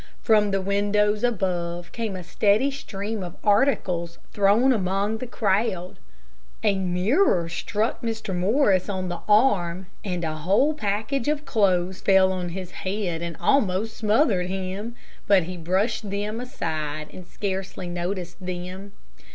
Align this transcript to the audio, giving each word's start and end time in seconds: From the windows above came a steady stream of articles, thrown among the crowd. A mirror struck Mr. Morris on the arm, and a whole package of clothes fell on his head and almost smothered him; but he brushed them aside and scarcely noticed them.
From 0.23 0.49
the 0.49 0.61
windows 0.61 1.23
above 1.23 1.91
came 1.91 2.15
a 2.15 2.23
steady 2.23 2.71
stream 2.71 3.21
of 3.21 3.35
articles, 3.43 4.17
thrown 4.33 4.73
among 4.73 5.19
the 5.19 5.27
crowd. 5.27 5.97
A 6.63 6.73
mirror 6.79 7.47
struck 7.47 8.01
Mr. 8.01 8.35
Morris 8.35 8.89
on 8.89 9.09
the 9.09 9.19
arm, 9.29 9.85
and 10.03 10.23
a 10.23 10.37
whole 10.37 10.73
package 10.73 11.27
of 11.27 11.45
clothes 11.45 12.01
fell 12.01 12.31
on 12.31 12.49
his 12.49 12.71
head 12.71 13.21
and 13.21 13.37
almost 13.39 13.95
smothered 13.95 14.47
him; 14.47 14.95
but 15.27 15.43
he 15.43 15.55
brushed 15.55 16.09
them 16.09 16.39
aside 16.39 17.13
and 17.13 17.27
scarcely 17.27 17.87
noticed 17.87 18.43
them. 18.43 18.93